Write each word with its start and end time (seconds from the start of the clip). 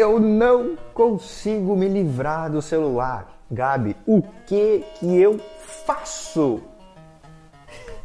Eu 0.00 0.20
não 0.20 0.76
consigo 0.94 1.74
me 1.74 1.88
livrar 1.88 2.48
do 2.48 2.62
celular. 2.62 3.36
Gabi, 3.50 3.96
o 4.06 4.22
que 4.46 4.84
que 4.94 5.20
eu 5.20 5.40
faço? 5.58 6.62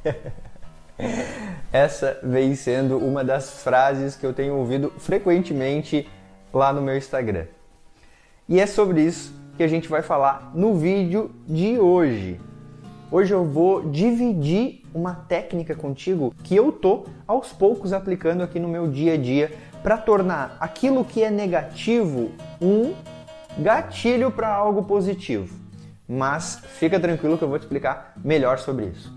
Essa 1.71 2.19
vem 2.23 2.55
sendo 2.55 2.97
uma 2.97 3.23
das 3.23 3.61
frases 3.61 4.16
que 4.16 4.25
eu 4.25 4.33
tenho 4.33 4.55
ouvido 4.55 4.91
frequentemente 4.97 6.09
lá 6.52 6.73
no 6.73 6.81
meu 6.81 6.97
Instagram. 6.97 7.45
E 8.49 8.59
é 8.59 8.66
sobre 8.66 9.03
isso 9.03 9.31
que 9.55 9.61
a 9.61 9.67
gente 9.67 9.88
vai 9.88 10.02
falar 10.02 10.52
no 10.55 10.73
vídeo 10.73 11.30
de 11.45 11.77
hoje. 11.77 12.41
Hoje 13.13 13.31
eu 13.31 13.45
vou 13.45 13.91
dividir 13.91 14.81
uma 14.91 15.13
técnica 15.13 15.76
contigo 15.76 16.34
que 16.44 16.55
eu 16.55 16.72
tô 16.72 17.06
aos 17.28 17.53
poucos 17.53 17.94
aplicando 17.94 18.42
aqui 18.42 18.59
no 18.59 18.67
meu 18.67 18.89
dia 18.89 19.14
a 19.14 19.17
dia 19.17 19.53
para 19.83 20.00
tornar 20.00 20.58
aquilo 20.59 21.05
que 21.05 21.22
é 21.22 21.30
negativo 21.30 22.31
um 22.59 22.95
gatilho 23.59 24.31
para 24.31 24.52
algo 24.52 24.86
positivo. 24.86 25.55
Mas 26.09 26.59
fica 26.80 27.00
tranquilo 27.00 27.38
que 27.38 27.44
eu 27.44 27.47
vou 27.47 27.59
te 27.59 27.61
explicar 27.61 28.14
melhor 28.17 28.58
sobre 28.58 28.86
isso. 28.86 29.14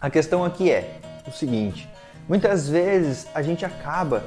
A 0.00 0.10
questão 0.10 0.44
aqui 0.44 0.68
é 0.68 0.98
o 1.24 1.30
seguinte: 1.30 1.88
muitas 2.28 2.68
vezes 2.68 3.28
a 3.32 3.42
gente 3.42 3.64
acaba 3.64 4.24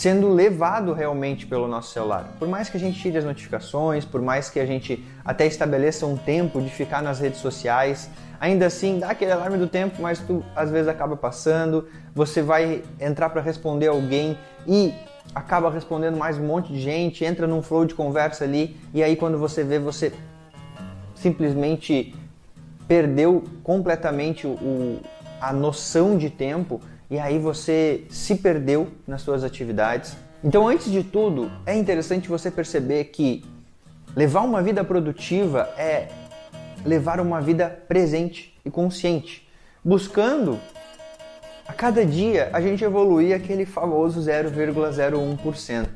sendo 0.00 0.30
levado 0.30 0.94
realmente 0.94 1.46
pelo 1.46 1.68
nosso 1.68 1.92
celular. 1.92 2.32
Por 2.38 2.48
mais 2.48 2.70
que 2.70 2.78
a 2.78 2.80
gente 2.80 2.98
tire 2.98 3.18
as 3.18 3.24
notificações, 3.24 4.02
por 4.02 4.22
mais 4.22 4.48
que 4.48 4.58
a 4.58 4.64
gente 4.64 5.04
até 5.22 5.46
estabeleça 5.46 6.06
um 6.06 6.16
tempo 6.16 6.58
de 6.58 6.70
ficar 6.70 7.02
nas 7.02 7.20
redes 7.20 7.38
sociais, 7.38 8.08
ainda 8.40 8.64
assim 8.64 8.98
dá 8.98 9.10
aquele 9.10 9.30
alarme 9.30 9.58
do 9.58 9.66
tempo, 9.66 10.00
mas 10.00 10.18
tu 10.18 10.42
às 10.56 10.70
vezes 10.70 10.88
acaba 10.88 11.18
passando, 11.18 11.86
você 12.14 12.40
vai 12.40 12.82
entrar 12.98 13.28
para 13.28 13.42
responder 13.42 13.88
alguém 13.88 14.38
e 14.66 14.94
acaba 15.34 15.70
respondendo 15.70 16.16
mais 16.16 16.38
um 16.38 16.46
monte 16.46 16.72
de 16.72 16.80
gente, 16.80 17.22
entra 17.22 17.46
num 17.46 17.60
flow 17.60 17.84
de 17.84 17.94
conversa 17.94 18.44
ali 18.44 18.78
e 18.94 19.02
aí 19.02 19.16
quando 19.16 19.36
você 19.36 19.62
vê 19.62 19.78
você 19.78 20.14
simplesmente 21.14 22.14
perdeu 22.88 23.44
completamente 23.62 24.46
o, 24.46 25.00
a 25.42 25.52
noção 25.52 26.16
de 26.16 26.30
tempo 26.30 26.80
e 27.10 27.18
aí 27.18 27.38
você 27.38 28.04
se 28.08 28.36
perdeu 28.36 28.88
nas 29.06 29.22
suas 29.22 29.42
atividades. 29.42 30.16
Então, 30.44 30.68
antes 30.68 30.90
de 30.90 31.02
tudo, 31.02 31.50
é 31.66 31.76
interessante 31.76 32.28
você 32.28 32.50
perceber 32.50 33.04
que 33.06 33.44
levar 34.14 34.42
uma 34.42 34.62
vida 34.62 34.84
produtiva 34.84 35.68
é 35.76 36.08
levar 36.84 37.20
uma 37.20 37.40
vida 37.40 37.68
presente 37.88 38.56
e 38.64 38.70
consciente, 38.70 39.46
buscando 39.84 40.58
a 41.66 41.72
cada 41.72 42.04
dia 42.04 42.48
a 42.52 42.60
gente 42.60 42.82
evoluir 42.84 43.34
aquele 43.34 43.66
famoso 43.66 44.20
0,01%. 44.20 45.86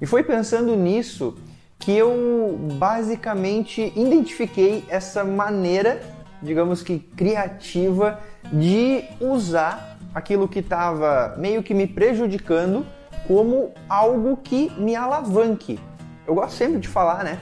E 0.00 0.06
foi 0.06 0.22
pensando 0.22 0.76
nisso 0.76 1.36
que 1.78 1.92
eu 1.92 2.58
basicamente 2.78 3.92
identifiquei 3.96 4.84
essa 4.88 5.24
maneira, 5.24 6.00
digamos 6.42 6.82
que 6.82 6.98
criativa, 6.98 8.20
de 8.52 9.04
usar 9.20 9.91
aquilo 10.14 10.48
que 10.48 10.58
estava 10.58 11.34
meio 11.36 11.62
que 11.62 11.74
me 11.74 11.86
prejudicando 11.86 12.86
como 13.26 13.72
algo 13.88 14.36
que 14.36 14.70
me 14.76 14.94
alavanque. 14.94 15.78
Eu 16.26 16.34
gosto 16.34 16.56
sempre 16.56 16.78
de 16.78 16.88
falar, 16.88 17.24
né? 17.24 17.38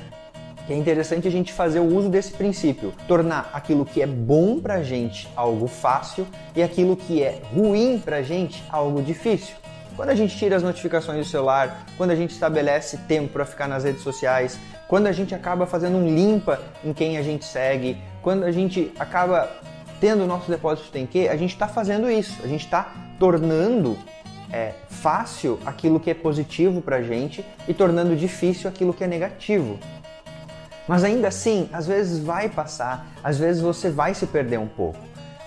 Que 0.66 0.72
é 0.72 0.76
interessante 0.76 1.26
a 1.26 1.31
gente 1.31 1.53
fazer 1.53 1.81
o 1.81 1.84
uso 1.84 2.08
desse 2.08 2.32
princípio, 2.32 2.92
tornar 3.08 3.50
aquilo 3.53 3.84
que 3.84 4.00
é 4.00 4.06
bom 4.06 4.60
pra 4.60 4.82
gente 4.82 5.28
algo 5.34 5.66
fácil 5.66 6.26
e 6.54 6.62
aquilo 6.62 6.97
que 6.97 7.22
é 7.22 7.41
ruim 7.54 7.98
pra 7.98 8.22
gente 8.22 8.62
algo 8.70 9.02
difícil. 9.02 9.54
Quando 9.97 10.10
a 10.10 10.14
gente 10.14 10.37
tira 10.37 10.56
as 10.56 10.62
notificações 10.62 11.19
do 11.19 11.25
celular, 11.25 11.84
quando 11.97 12.10
a 12.10 12.14
gente 12.14 12.31
estabelece 12.31 12.97
tempo 12.98 13.32
para 13.32 13.44
ficar 13.44 13.69
nas 13.69 13.84
redes 13.84 14.02
sociais, 14.02 14.58
quando 14.88 15.06
a 15.06 15.12
gente 15.12 15.34
acaba 15.34 15.66
fazendo 15.66 15.97
um 15.98 16.06
limpa 16.06 16.60
em 16.84 16.92
quem 16.92 17.19
a 17.19 17.22
gente 17.22 17.44
segue, 17.44 17.98
quando 18.22 18.44
a 18.44 18.52
gente 18.52 18.92
acaba 18.98 19.50
tendo 20.00 20.25
o 20.25 20.27
nosso 20.27 20.50
depósito 20.50 20.91
tem 20.91 21.06
que, 21.06 21.28
a 21.28 21.37
gente 21.37 21.50
está 21.53 21.69
fazendo 21.69 22.11
isso, 22.11 22.41
a 22.43 22.47
gente 22.47 22.65
está 22.65 22.93
tornando 23.19 23.97
é, 24.50 24.72
fácil 24.88 25.59
aquilo 25.65 26.00
que 26.00 26.11
é 26.11 26.15
positivo 26.15 26.81
para 26.81 26.97
a 26.97 27.03
gente 27.03 27.44
e 27.69 27.75
tornando 27.75 28.16
difícil 28.16 28.69
aquilo 28.69 28.94
que 28.94 29.05
é 29.05 29.06
negativo. 29.06 29.78
Mas 30.88 31.05
ainda 31.05 31.28
assim, 31.28 31.69
às 31.72 31.87
vezes 31.87 32.19
vai 32.19 32.49
passar, 32.49 33.06
às 33.22 33.38
vezes 33.38 33.62
você 33.62 33.91
vai 33.91 34.15
se 34.15 34.27
perder 34.27 34.59
um 34.59 34.66
pouco. 34.66 34.99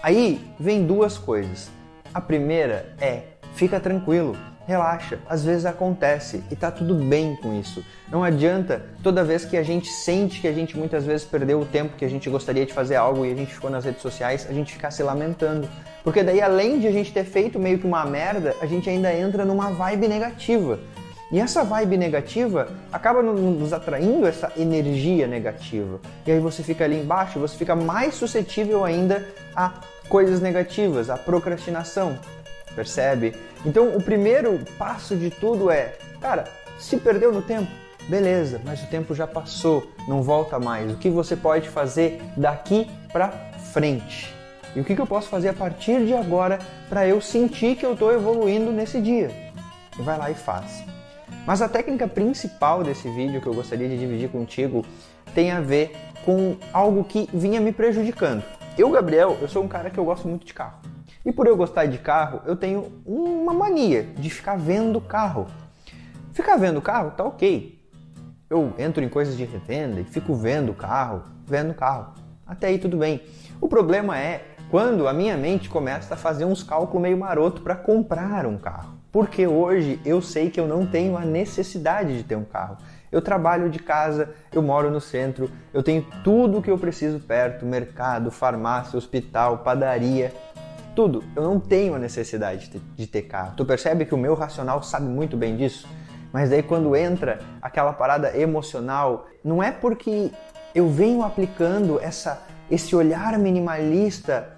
Aí 0.01 0.39
vem 0.59 0.85
duas 0.85 1.17
coisas. 1.17 1.69
A 2.13 2.21
primeira 2.21 2.95
é 3.01 3.23
fica 3.55 3.79
tranquilo, 3.79 4.37
relaxa, 4.65 5.19
às 5.27 5.43
vezes 5.43 5.65
acontece 5.65 6.43
e 6.49 6.55
tá 6.55 6.71
tudo 6.71 6.95
bem 6.95 7.35
com 7.35 7.59
isso. 7.59 7.83
Não 8.09 8.23
adianta 8.23 8.85
toda 9.01 9.23
vez 9.23 9.43
que 9.43 9.57
a 9.57 9.63
gente 9.63 9.89
sente 9.89 10.39
que 10.39 10.47
a 10.47 10.53
gente 10.53 10.77
muitas 10.77 11.05
vezes 11.05 11.25
perdeu 11.25 11.59
o 11.59 11.65
tempo 11.65 11.97
que 11.97 12.05
a 12.05 12.09
gente 12.09 12.29
gostaria 12.29 12.65
de 12.65 12.73
fazer 12.73 12.95
algo 12.95 13.25
e 13.25 13.31
a 13.31 13.35
gente 13.35 13.53
ficou 13.53 13.69
nas 13.69 13.85
redes 13.85 14.01
sociais, 14.01 14.47
a 14.49 14.53
gente 14.53 14.73
ficar 14.73 14.91
se 14.91 15.03
lamentando. 15.03 15.67
Porque 16.03 16.23
daí 16.23 16.41
além 16.41 16.79
de 16.79 16.87
a 16.87 16.91
gente 16.91 17.11
ter 17.11 17.23
feito 17.23 17.59
meio 17.59 17.79
que 17.79 17.85
uma 17.85 18.05
merda, 18.05 18.55
a 18.61 18.65
gente 18.65 18.89
ainda 18.89 19.13
entra 19.13 19.45
numa 19.45 19.71
vibe 19.71 20.07
negativa. 20.07 20.79
E 21.31 21.39
essa 21.39 21.63
vibe 21.63 21.97
negativa 21.97 22.67
acaba 22.91 23.23
nos 23.23 23.73
atraindo 23.73 24.27
essa 24.27 24.51
energia 24.55 25.25
negativa. 25.25 25.99
E 26.27 26.31
aí 26.31 26.39
você 26.39 26.61
fica 26.61 26.83
ali 26.83 26.99
embaixo, 26.99 27.39
você 27.39 27.57
fica 27.57 27.75
mais 27.75 28.13
suscetível 28.13 28.85
ainda 28.85 29.25
a 29.55 29.73
coisas 30.07 30.39
negativas, 30.39 31.09
a 31.09 31.17
procrastinação 31.17 32.19
percebe? 32.73 33.35
Então, 33.65 33.95
o 33.95 34.01
primeiro 34.01 34.59
passo 34.77 35.15
de 35.15 35.29
tudo 35.29 35.71
é, 35.71 35.95
cara, 36.19 36.45
se 36.77 36.97
perdeu 36.97 37.31
no 37.31 37.41
tempo, 37.41 37.71
beleza, 38.07 38.59
mas 38.65 38.83
o 38.83 38.87
tempo 38.87 39.15
já 39.15 39.25
passou, 39.25 39.87
não 40.07 40.21
volta 40.21 40.59
mais. 40.59 40.91
O 40.91 40.97
que 40.97 41.09
você 41.09 41.35
pode 41.35 41.69
fazer 41.69 42.21
daqui 42.35 42.89
para 43.11 43.29
frente? 43.71 44.33
E 44.75 44.79
o 44.79 44.83
que, 44.83 44.99
eu 44.99 45.05
posso 45.05 45.29
fazer 45.29 45.49
a 45.49 45.53
partir 45.53 46.03
de 46.05 46.13
agora 46.13 46.59
para 46.89 47.07
eu 47.07 47.21
sentir 47.21 47.75
que 47.75 47.85
eu 47.85 47.93
estou 47.93 48.11
evoluindo 48.11 48.71
nesse 48.71 48.99
dia? 48.99 49.29
E 49.97 50.01
vai 50.01 50.17
lá 50.17 50.31
e 50.31 50.33
faz. 50.33 50.83
Mas 51.45 51.61
a 51.61 51.69
técnica 51.69 52.07
principal 52.07 52.83
desse 52.83 53.07
vídeo 53.09 53.39
que 53.39 53.47
eu 53.47 53.53
gostaria 53.53 53.87
de 53.87 53.97
dividir 53.97 54.29
contigo 54.29 54.83
tem 55.35 55.51
a 55.51 55.61
ver 55.61 55.95
com 56.25 56.57
algo 56.71 57.03
que 57.03 57.29
vinha 57.33 57.61
me 57.61 57.71
prejudicando. 57.71 58.43
Eu, 58.77 58.89
Gabriel, 58.89 59.37
eu 59.39 59.47
sou 59.47 59.63
um 59.63 59.67
cara 59.67 59.89
que 59.89 59.99
eu 59.99 60.05
gosto 60.05 60.27
muito 60.27 60.45
de 60.45 60.53
carro. 60.53 60.79
E 61.25 61.31
por 61.31 61.47
eu 61.47 61.55
gostar 61.55 61.85
de 61.85 61.97
carro, 61.97 62.41
eu 62.45 62.55
tenho 62.55 63.01
uma 63.05 63.53
mania 63.53 64.03
de 64.03 64.29
ficar 64.29 64.57
vendo 64.57 64.99
carro. 64.99 65.47
Ficar 66.33 66.57
vendo 66.57 66.81
carro 66.81 67.11
tá 67.11 67.23
ok. 67.23 67.79
Eu 68.49 68.73
entro 68.77 69.01
em 69.01 69.07
coisas 69.07 69.37
de 69.37 69.45
revenda 69.45 70.01
e 70.01 70.03
fico 70.03 70.35
vendo 70.35 70.73
carro, 70.73 71.23
vendo 71.45 71.73
carro. 71.73 72.13
Até 72.45 72.67
aí 72.67 72.77
tudo 72.77 72.97
bem. 72.97 73.23
O 73.61 73.69
problema 73.69 74.19
é 74.19 74.43
quando 74.69 75.07
a 75.07 75.13
minha 75.13 75.37
mente 75.37 75.69
começa 75.69 76.13
a 76.13 76.17
fazer 76.17 76.43
uns 76.43 76.61
cálculos 76.61 77.01
meio 77.01 77.17
maroto 77.17 77.61
para 77.61 77.75
comprar 77.75 78.45
um 78.45 78.57
carro. 78.57 78.95
Porque 79.09 79.47
hoje 79.47 80.01
eu 80.03 80.21
sei 80.21 80.49
que 80.49 80.59
eu 80.59 80.67
não 80.67 80.85
tenho 80.85 81.15
a 81.15 81.23
necessidade 81.23 82.17
de 82.17 82.23
ter 82.23 82.35
um 82.35 82.43
carro. 82.43 82.77
Eu 83.09 83.21
trabalho 83.21 83.69
de 83.69 83.79
casa, 83.79 84.33
eu 84.51 84.61
moro 84.61 84.89
no 84.89 84.99
centro, 84.99 85.49
eu 85.71 85.83
tenho 85.83 86.05
tudo 86.23 86.57
o 86.57 86.61
que 86.61 86.71
eu 86.71 86.77
preciso 86.77 87.19
perto: 87.19 87.65
mercado, 87.65 88.29
farmácia, 88.31 88.97
hospital, 88.97 89.59
padaria 89.59 90.33
tudo. 90.95 91.23
Eu 91.35 91.43
não 91.43 91.59
tenho 91.59 91.95
a 91.95 91.99
necessidade 91.99 92.69
de 92.95 93.07
ter 93.07 93.23
carro. 93.23 93.53
Tu 93.55 93.65
percebe 93.65 94.05
que 94.05 94.13
o 94.13 94.17
meu 94.17 94.33
racional 94.35 94.81
sabe 94.83 95.05
muito 95.05 95.35
bem 95.35 95.55
disso? 95.55 95.87
Mas 96.31 96.49
daí 96.49 96.63
quando 96.63 96.95
entra 96.95 97.39
aquela 97.61 97.93
parada 97.93 98.35
emocional, 98.37 99.27
não 99.43 99.61
é 99.61 99.71
porque 99.71 100.31
eu 100.73 100.89
venho 100.89 101.21
aplicando 101.23 101.99
essa, 101.99 102.43
esse 102.69 102.95
olhar 102.95 103.37
minimalista 103.37 104.49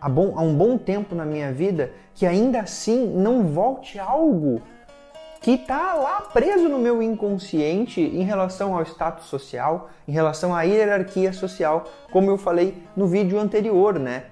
há, 0.00 0.08
bom, 0.08 0.34
há 0.36 0.42
um 0.42 0.54
bom 0.54 0.78
tempo 0.78 1.14
na 1.14 1.24
minha 1.24 1.52
vida 1.52 1.90
que 2.14 2.24
ainda 2.24 2.60
assim 2.60 3.06
não 3.08 3.44
volte 3.44 3.98
algo 3.98 4.62
que 5.40 5.52
está 5.52 5.94
lá 5.94 6.22
preso 6.32 6.68
no 6.68 6.78
meu 6.78 7.02
inconsciente 7.02 8.00
em 8.00 8.22
relação 8.22 8.76
ao 8.76 8.82
status 8.82 9.26
social, 9.26 9.90
em 10.08 10.12
relação 10.12 10.54
à 10.54 10.62
hierarquia 10.62 11.32
social, 11.32 11.84
como 12.10 12.30
eu 12.30 12.38
falei 12.38 12.82
no 12.96 13.06
vídeo 13.06 13.38
anterior, 13.38 13.98
né? 13.98 14.24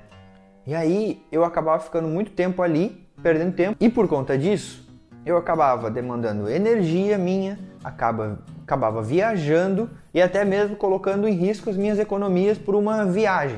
E 0.66 0.74
aí 0.74 1.22
eu 1.30 1.44
acabava 1.44 1.82
ficando 1.82 2.08
muito 2.08 2.30
tempo 2.30 2.62
ali 2.62 3.06
perdendo 3.22 3.52
tempo 3.52 3.76
e 3.80 3.88
por 3.88 4.08
conta 4.08 4.36
disso 4.36 4.84
eu 5.24 5.36
acabava 5.36 5.90
demandando 5.90 6.50
energia 6.50 7.16
minha, 7.16 7.58
acaba, 7.82 8.38
acabava 8.62 9.02
viajando 9.02 9.90
e 10.12 10.20
até 10.20 10.44
mesmo 10.44 10.76
colocando 10.76 11.26
em 11.26 11.32
risco 11.32 11.70
as 11.70 11.76
minhas 11.76 11.98
economias 11.98 12.58
por 12.58 12.74
uma 12.74 13.06
viagem. 13.06 13.56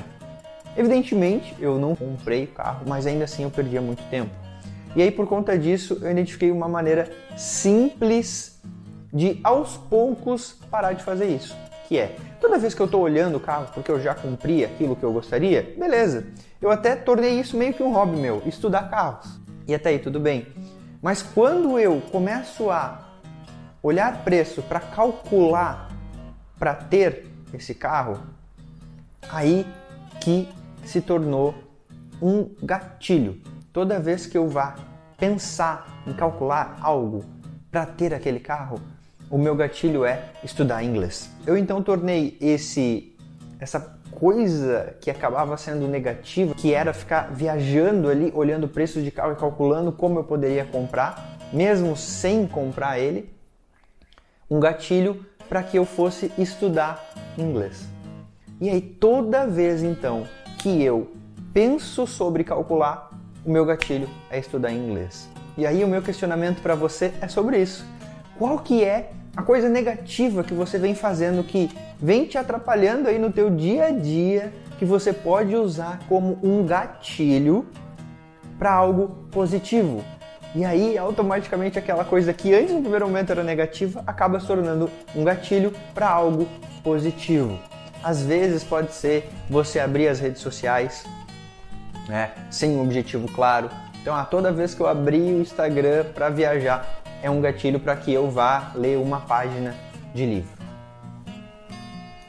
Evidentemente, 0.76 1.56
eu 1.58 1.78
não 1.78 1.96
comprei 1.96 2.44
o 2.44 2.48
carro, 2.48 2.82
mas 2.86 3.06
ainda 3.06 3.24
assim 3.24 3.42
eu 3.42 3.50
perdia 3.50 3.80
muito 3.80 4.02
tempo. 4.10 4.30
E 4.94 5.02
aí, 5.02 5.10
por 5.10 5.26
conta 5.26 5.58
disso, 5.58 5.98
eu 6.02 6.10
identifiquei 6.10 6.50
uma 6.50 6.68
maneira 6.68 7.10
simples 7.36 8.60
de 9.12 9.40
aos 9.42 9.76
poucos 9.76 10.58
parar 10.70 10.92
de 10.92 11.02
fazer 11.02 11.26
isso, 11.26 11.56
que 11.86 11.98
é 11.98 12.16
toda 12.40 12.58
vez 12.58 12.74
que 12.74 12.80
eu 12.80 12.86
estou 12.86 13.00
olhando 13.00 13.36
o 13.36 13.40
carro 13.40 13.68
porque 13.72 13.90
eu 13.90 14.00
já 14.00 14.14
cumpri 14.14 14.64
aquilo 14.64 14.96
que 14.96 15.04
eu 15.04 15.12
gostaria, 15.12 15.74
beleza. 15.76 16.26
Eu 16.60 16.70
até 16.70 16.96
tornei 16.96 17.38
isso 17.38 17.56
meio 17.56 17.74
que 17.74 17.82
um 17.82 17.92
hobby 17.92 18.16
meu, 18.16 18.42
estudar 18.46 18.90
carros. 18.90 19.38
E 19.66 19.74
até 19.74 19.90
aí 19.90 19.98
tudo 19.98 20.18
bem. 20.18 20.46
Mas 21.02 21.22
quando 21.22 21.78
eu 21.78 22.00
começo 22.12 22.70
a 22.70 23.06
olhar 23.82 24.24
preço 24.24 24.62
para 24.62 24.80
calcular 24.80 25.88
para 26.58 26.74
ter 26.74 27.26
esse 27.52 27.74
carro, 27.74 28.18
aí 29.28 29.66
que 30.20 30.48
se 30.84 31.00
tornou 31.00 31.54
um 32.20 32.50
gatilho. 32.62 33.40
Toda 33.72 34.00
vez 34.00 34.26
que 34.26 34.38
eu 34.38 34.48
vá 34.48 34.74
pensar 35.18 36.02
em 36.06 36.12
calcular 36.12 36.76
algo 36.80 37.24
para 37.70 37.84
ter 37.86 38.14
aquele 38.14 38.40
carro, 38.40 38.80
o 39.30 39.38
meu 39.38 39.54
gatilho 39.54 40.04
é 40.04 40.30
estudar 40.44 40.82
inglês. 40.82 41.30
Eu 41.46 41.56
então 41.56 41.82
tornei 41.82 42.36
esse 42.40 43.12
essa 43.58 43.96
coisa 44.10 44.94
que 45.00 45.10
acabava 45.10 45.56
sendo 45.56 45.86
negativa, 45.88 46.54
que 46.54 46.72
era 46.72 46.92
ficar 46.92 47.32
viajando 47.32 48.08
ali, 48.08 48.32
olhando 48.34 48.68
preços 48.68 49.02
de 49.02 49.10
carro 49.10 49.32
e 49.32 49.36
calculando 49.36 49.92
como 49.92 50.18
eu 50.18 50.24
poderia 50.24 50.64
comprar, 50.64 51.36
mesmo 51.52 51.96
sem 51.96 52.46
comprar 52.46 52.98
ele, 52.98 53.30
um 54.50 54.60
gatilho 54.60 55.24
para 55.48 55.62
que 55.62 55.78
eu 55.78 55.84
fosse 55.84 56.32
estudar 56.38 57.04
inglês. 57.36 57.86
E 58.60 58.70
aí 58.70 58.80
toda 58.80 59.46
vez 59.46 59.82
então 59.82 60.26
que 60.58 60.82
eu 60.82 61.10
penso 61.52 62.06
sobre 62.06 62.42
calcular, 62.44 63.10
o 63.44 63.50
meu 63.50 63.64
gatilho 63.64 64.08
é 64.30 64.38
estudar 64.38 64.72
inglês. 64.72 65.28
E 65.58 65.66
aí 65.66 65.84
o 65.84 65.88
meu 65.88 66.02
questionamento 66.02 66.60
para 66.62 66.74
você 66.74 67.12
é 67.20 67.28
sobre 67.28 67.60
isso. 67.60 67.84
Qual 68.38 68.58
que 68.58 68.84
é 68.84 69.10
a 69.34 69.42
coisa 69.42 69.68
negativa 69.68 70.44
que 70.44 70.52
você 70.52 70.78
vem 70.78 70.94
fazendo 70.94 71.42
que 71.42 71.70
vem 71.98 72.26
te 72.26 72.36
atrapalhando 72.36 73.08
aí 73.08 73.18
no 73.18 73.32
teu 73.32 73.48
dia 73.48 73.86
a 73.86 73.90
dia, 73.90 74.52
que 74.78 74.84
você 74.84 75.12
pode 75.12 75.54
usar 75.56 76.00
como 76.08 76.38
um 76.42 76.64
gatilho 76.64 77.66
para 78.58 78.72
algo 78.72 79.08
positivo? 79.30 80.04
E 80.54 80.64
aí, 80.64 80.96
automaticamente, 80.96 81.78
aquela 81.78 82.04
coisa 82.04 82.32
que 82.32 82.54
antes 82.54 82.74
no 82.74 82.80
primeiro 82.80 83.06
momento 83.06 83.30
era 83.30 83.42
negativa 83.42 84.02
acaba 84.06 84.40
se 84.40 84.46
tornando 84.46 84.90
um 85.14 85.24
gatilho 85.24 85.72
para 85.94 86.08
algo 86.08 86.46
positivo. 86.82 87.58
Às 88.02 88.22
vezes 88.22 88.64
pode 88.64 88.92
ser 88.92 89.28
você 89.50 89.80
abrir 89.80 90.08
as 90.08 90.20
redes 90.20 90.40
sociais 90.40 91.04
né, 92.08 92.32
sem 92.50 92.70
um 92.70 92.82
objetivo 92.82 93.28
claro. 93.32 93.70
Então, 94.00 94.14
ah, 94.14 94.24
toda 94.24 94.52
vez 94.52 94.74
que 94.74 94.80
eu 94.80 94.86
abrir 94.86 95.34
o 95.34 95.40
Instagram 95.40 96.04
para 96.14 96.28
viajar, 96.28 97.02
é 97.22 97.30
um 97.30 97.40
gatilho 97.40 97.80
para 97.80 97.96
que 97.96 98.12
eu 98.12 98.30
vá 98.30 98.72
ler 98.74 98.98
uma 98.98 99.20
página 99.20 99.74
de 100.14 100.26
livro. 100.26 100.56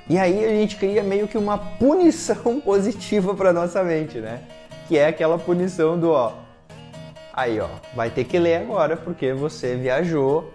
E 0.09 0.17
aí 0.17 0.45
a 0.45 0.49
gente 0.49 0.77
cria 0.77 1.03
meio 1.03 1.27
que 1.27 1.37
uma 1.37 1.57
punição 1.57 2.59
positiva 2.61 3.33
para 3.35 3.51
nossa 3.51 3.83
mente, 3.83 4.19
né? 4.19 4.41
Que 4.87 4.97
é 4.97 5.07
aquela 5.07 5.37
punição 5.37 5.99
do 5.99 6.11
ó, 6.11 6.33
aí 7.33 7.59
ó, 7.59 7.67
vai 7.93 8.09
ter 8.09 8.23
que 8.23 8.39
ler 8.39 8.55
agora 8.61 8.95
porque 8.95 9.33
você 9.33 9.75
viajou 9.75 10.53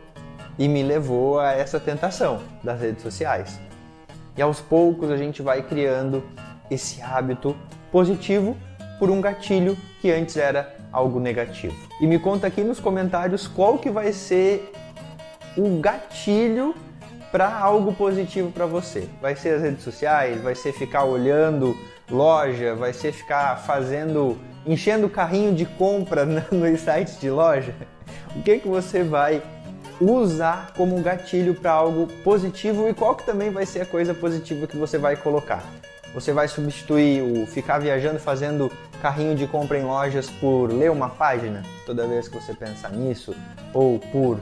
e 0.58 0.66
me 0.68 0.82
levou 0.82 1.38
a 1.38 1.52
essa 1.52 1.78
tentação 1.78 2.40
das 2.62 2.80
redes 2.80 3.02
sociais. 3.02 3.60
E 4.36 4.40
aos 4.40 4.60
poucos 4.60 5.10
a 5.10 5.16
gente 5.16 5.42
vai 5.42 5.62
criando 5.62 6.24
esse 6.70 7.02
hábito 7.02 7.54
positivo 7.90 8.56
por 8.98 9.10
um 9.10 9.20
gatilho 9.20 9.76
que 10.00 10.10
antes 10.10 10.36
era 10.36 10.74
algo 10.92 11.18
negativo. 11.18 11.74
E 12.00 12.06
me 12.06 12.18
conta 12.18 12.46
aqui 12.46 12.62
nos 12.62 12.78
comentários 12.78 13.48
qual 13.48 13.78
que 13.78 13.90
vai 13.90 14.12
ser 14.12 14.72
o 15.56 15.80
gatilho 15.80 16.74
para 17.30 17.48
algo 17.58 17.92
positivo 17.94 18.52
para 18.52 18.66
você. 18.66 19.08
Vai 19.20 19.34
ser 19.34 19.54
as 19.54 19.62
redes 19.62 19.82
sociais, 19.82 20.40
vai 20.42 20.54
ser 20.54 20.72
ficar 20.72 21.04
olhando 21.04 21.74
loja, 22.10 22.74
vai 22.74 22.92
ser 22.92 23.12
ficar 23.12 23.56
fazendo, 23.60 24.36
enchendo 24.66 25.06
o 25.06 25.10
carrinho 25.10 25.54
de 25.54 25.64
compra 25.64 26.26
nos 26.52 26.80
sites 26.80 27.18
de 27.18 27.30
loja. 27.30 27.74
O 28.36 28.42
que 28.42 28.58
que 28.58 28.68
você 28.68 29.02
vai 29.02 29.42
usar 30.00 30.72
como 30.76 31.00
gatilho 31.00 31.54
para 31.54 31.72
algo 31.72 32.06
positivo 32.24 32.88
e 32.88 32.94
qual 32.94 33.14
que 33.14 33.24
também 33.24 33.50
vai 33.50 33.66
ser 33.66 33.82
a 33.82 33.86
coisa 33.86 34.14
positiva 34.14 34.66
que 34.66 34.76
você 34.76 34.98
vai 34.98 35.16
colocar. 35.16 35.64
Você 36.14 36.32
vai 36.32 36.46
substituir 36.46 37.22
o 37.22 37.46
ficar 37.46 37.78
viajando 37.78 38.18
fazendo 38.18 38.70
carrinho 39.00 39.34
de 39.34 39.46
compra 39.46 39.78
em 39.78 39.84
lojas 39.84 40.28
por 40.28 40.66
ler 40.66 40.90
uma 40.90 41.08
página 41.08 41.62
toda 41.86 42.06
vez 42.06 42.28
que 42.28 42.34
você 42.34 42.52
pensar 42.52 42.90
nisso, 42.90 43.34
ou 43.72 43.98
por 43.98 44.38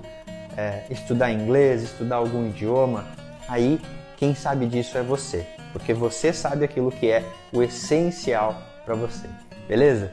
é, 0.56 0.82
estudar 0.90 1.30
inglês, 1.30 1.82
estudar 1.82 2.16
algum 2.16 2.48
idioma. 2.48 3.06
Aí 3.48 3.80
quem 4.16 4.34
sabe 4.34 4.66
disso 4.66 4.98
é 4.98 5.02
você, 5.02 5.46
porque 5.72 5.94
você 5.94 6.32
sabe 6.32 6.64
aquilo 6.64 6.90
que 6.90 7.10
é 7.10 7.24
o 7.52 7.62
essencial 7.62 8.60
para 8.84 8.94
você, 8.94 9.28
beleza? 9.68 10.12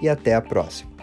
e 0.00 0.08
até 0.08 0.34
a 0.34 0.40
próxima. 0.40 0.95